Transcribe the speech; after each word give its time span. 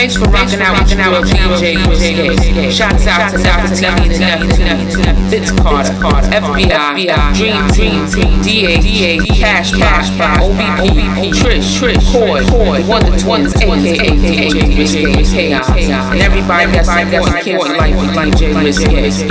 Thanks 0.00 0.16
for 0.16 0.30
rocking 0.30 0.62
out 0.62 0.80
with 0.80 0.96
your 0.96 1.52
DJ 1.60 1.86
Risque. 1.86 2.70
Shouts 2.70 3.06
out 3.06 3.36
to 3.36 3.42
Dr. 3.42 3.68
T, 3.68 4.08
the 4.08 4.18
Neptune, 4.18 5.28
Fitz 5.28 5.50
Carter, 5.60 5.92
FBI, 5.92 7.34
Dream 7.36 8.08
Team, 8.08 8.40
DA, 8.40 9.18
Cash, 9.36 9.72
Cash, 9.72 10.08
OBP, 10.40 11.32
Trish, 11.34 11.76
Trish, 11.76 12.00
Coy, 12.10 12.40
Coy, 12.48 12.82
Wonder 12.88 13.12
Twins, 13.18 13.54
aka 13.56 14.08
DJ 14.08 14.74
Risque, 14.74 15.36
Chaos, 15.36 15.68
and 15.68 16.22
everybody 16.22 16.72
that's 16.72 16.88
important 16.88 17.76
life 17.76 17.94
with 17.94 18.08
DJ 18.16 18.56
Risque. 18.56 19.28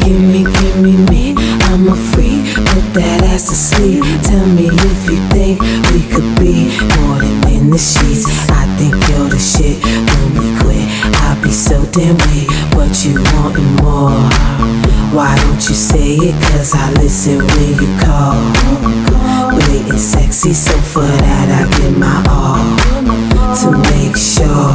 Give 0.00 0.20
me, 0.20 0.42
give 0.42 0.76
me 0.82 0.96
me, 1.06 1.34
I'm 1.70 1.86
a 1.86 1.94
freak. 1.94 2.52
Put 2.56 2.94
that 2.94 3.22
ass 3.30 3.46
to 3.46 3.54
sleep. 3.54 4.02
Tell 4.24 4.44
me 4.44 4.70
if 4.72 5.08
you 5.08 5.18
think 5.30 5.62
we 5.92 6.02
could 6.10 6.34
be 6.40 6.66
more 6.98 7.20
than 7.20 7.40
in 7.60 7.70
the 7.70 7.78
sheets. 7.78 8.19
Be 12.00 12.06
so 12.06 12.16
damn 12.16 12.16
weak, 12.32 12.48
but 12.72 13.04
you 13.04 13.14
more. 13.82 14.10
Why 15.12 15.36
don't 15.36 15.68
you 15.68 15.74
say 15.74 16.16
it? 16.16 16.34
Cause 16.50 16.74
I 16.74 16.92
listen 16.92 17.38
when 17.38 17.74
you 17.80 17.98
call. 18.00 18.36
Waiting 19.56 19.98
sexy, 19.98 20.52
so 20.52 20.72
for 20.80 21.02
that 21.02 21.48
I 21.50 21.78
give 21.78 21.98
my 21.98 22.22
all. 22.28 22.60
To 23.60 23.70
make 23.92 24.16
sure 24.16 24.74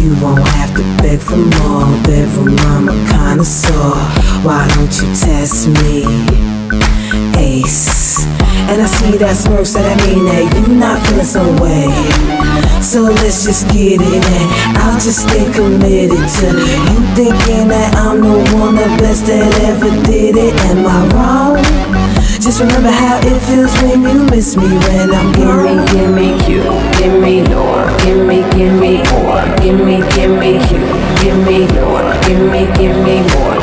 you 0.00 0.16
won't 0.22 0.46
have 0.48 0.74
to 0.76 0.82
beg 1.02 1.20
for 1.20 1.36
more. 1.36 1.86
Bedroom 2.02 2.56
mama 2.56 2.92
kinda 3.10 3.44
sore. 3.44 3.96
Why 4.42 4.66
don't 4.74 4.94
you 5.00 5.14
test 5.14 5.68
me? 5.68 6.04
Ace. 7.36 8.09
And 8.70 8.82
I 8.82 8.86
see 8.86 9.18
that 9.18 9.34
smirk, 9.34 9.66
so 9.66 9.82
that 9.82 9.98
mean 10.06 10.24
that 10.30 10.46
you 10.54 10.78
not 10.78 11.02
feeling 11.02 11.26
some 11.26 11.58
way. 11.58 11.90
So 12.80 13.02
let's 13.02 13.42
just 13.44 13.66
get 13.66 13.98
it 13.98 14.22
in. 14.22 14.46
I'll 14.78 14.94
just 14.94 15.26
stay 15.26 15.42
committed 15.50 16.14
to 16.14 16.46
you 16.54 17.00
thinking 17.18 17.66
that 17.66 17.98
I'm 17.98 18.22
the 18.22 18.30
one, 18.54 18.78
the 18.78 18.86
best 19.02 19.26
that 19.26 19.50
ever 19.66 19.90
did 20.06 20.38
it. 20.38 20.54
Am 20.70 20.86
I 20.86 21.02
wrong? 21.10 21.58
Just 22.38 22.60
remember 22.62 22.94
how 22.94 23.18
it 23.18 23.38
feels 23.44 23.74
when 23.82 24.06
you 24.06 24.24
miss 24.30 24.56
me 24.56 24.70
when 24.86 25.12
I'm 25.12 25.34
gone. 25.34 25.84
Give 25.90 26.14
me, 26.14 26.38
give 26.38 26.46
me 26.46 26.46
you, 26.46 26.62
give 26.96 27.14
me 27.20 27.42
more, 27.50 27.84
give 28.06 28.22
me, 28.22 28.38
give 28.54 28.74
me 28.78 29.02
more, 29.12 29.44
give 29.60 29.82
me, 29.82 29.98
give 30.14 30.30
me 30.30 30.62
you, 30.70 30.82
give 31.20 31.38
me 31.42 31.66
more, 31.74 32.06
give 32.24 32.42
me, 32.48 32.64
give 32.78 32.96
me 33.02 33.18
more, 33.34 33.59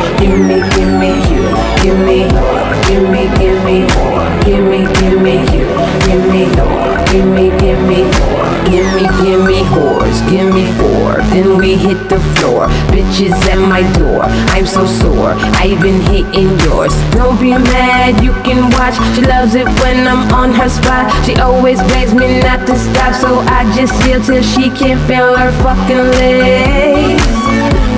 then 11.31 11.57
we 11.57 11.75
hit 11.75 12.09
the 12.09 12.19
floor, 12.35 12.67
bitches 12.91 13.35
at 13.51 13.59
my 13.59 13.81
door, 13.97 14.23
I'm 14.55 14.65
so 14.65 14.85
sore, 14.85 15.33
I've 15.61 15.81
been 15.81 16.01
hitting 16.01 16.49
yours, 16.65 16.93
don't 17.11 17.39
be 17.39 17.51
mad, 17.51 18.23
you 18.23 18.33
can 18.43 18.69
watch, 18.71 18.95
she 19.15 19.21
loves 19.21 19.55
it 19.55 19.67
when 19.81 20.07
I'm 20.07 20.31
on 20.33 20.53
her 20.53 20.69
spot, 20.69 21.11
she 21.25 21.35
always 21.35 21.79
begs 21.93 22.13
me 22.13 22.39
not 22.39 22.65
to 22.67 22.75
stop, 22.75 23.13
so 23.15 23.39
I 23.47 23.63
just 23.75 23.93
feel 24.01 24.21
till 24.21 24.41
she 24.41 24.69
can't 24.69 24.99
feel 25.07 25.35
her 25.35 25.51
fucking 25.63 26.03
legs. 26.19 27.27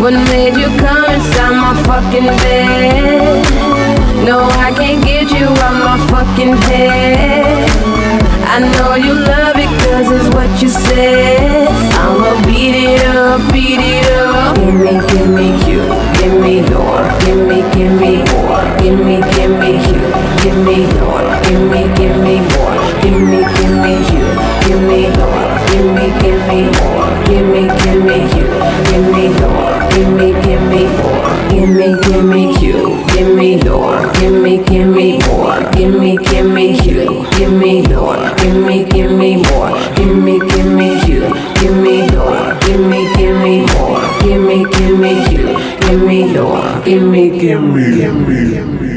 What 0.01 0.13
made 0.31 0.55
you 0.55 0.67
come 0.79 1.03
inside 1.11 1.55
my 1.59 1.75
fucking 1.83 2.25
bed? 2.25 3.43
No, 4.25 4.43
I 4.43 4.71
can't 4.75 5.03
get 5.03 5.29
you 5.31 5.47
out 5.47 5.75
my 5.75 5.97
fucking 6.07 6.55
head. 6.67 7.69
I 8.47 8.59
know 8.59 8.95
you 8.95 9.13
love 9.13 9.55
it 9.57 9.71
cause 9.83 10.11
it's 10.11 10.33
what 10.33 10.61
you 10.61 10.69
said. 10.69 11.38
Me, 14.91 14.99
give 15.07 15.29
me 15.29 15.47
you, 15.69 15.81
give 16.17 16.41
me 16.41 16.53
your, 16.69 17.01
give 17.21 17.37
me, 17.47 17.61
give 17.73 17.93
me 18.01 18.23
more, 18.31 18.63
give 18.81 18.97
me, 18.99 19.21
give 19.35 19.51
me 19.59 19.71
you, 19.85 20.01
give 20.41 20.57
me 20.65 20.77
your, 20.97 21.21
give 21.45 21.61
me, 21.69 21.81
give 21.95 22.17
me 22.17 22.35
more, 22.49 22.75
give 23.01 23.21
me, 23.21 23.39
give 23.53 23.75
me 23.83 23.93
you, 24.09 24.25
give 24.65 24.81
me 24.81 25.01
your, 25.13 25.41
give 25.69 25.85
me, 25.93 26.05
give 26.21 26.41
me 26.47 26.59
more, 26.79 27.09
give 27.27 27.45
me, 27.53 27.61
give 27.83 28.01
me 28.03 28.17
you, 28.33 28.49
give 28.89 29.05
me 29.13 29.23
your, 29.37 29.69
give 29.93 30.09
me, 30.17 30.27
give 30.41 30.63
me 30.71 30.83
more, 30.97 31.29
give 31.49 31.69
me, 31.69 31.87
give 32.01 32.25
me 32.25 32.41
you, 32.59 33.05
give 33.13 33.35
me 33.35 33.61
your, 33.61 34.11
give 34.13 34.33
me, 34.41 34.57
give 34.63 34.87
me 34.87 35.19
more, 35.27 35.59
give 35.71 35.93
me, 35.99 36.17
give 36.17 36.45
me 36.45 36.65
you, 36.81 37.25
give 37.37 37.53
me 37.53 37.81
your, 37.87 38.17
give 38.37 38.55
me, 38.65 38.83
give 38.85 39.11
me 39.11 39.35
more, 39.37 39.78
give 44.89 44.99
me, 44.99 45.13
give 45.29 45.39
me 45.39 45.43
you, 45.43 45.79
give 45.81 46.01
me 46.01 46.33
your, 46.33 46.81
give 46.83 47.03
me, 47.03 47.39
give 47.39 47.61
me, 47.61 48.49
give 48.49 48.67
me. 48.67 48.88